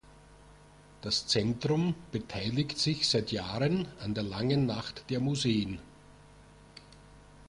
Das 1.01 1.27
Zentrum 1.27 1.93
beteiligt 2.11 2.79
sich 2.79 3.07
seit 3.07 3.31
Jahren 3.31 3.87
an 3.99 4.15
der 4.15 4.23
Langen 4.23 4.65
Nacht 4.65 5.07
der 5.11 5.19
Museen. 5.19 5.77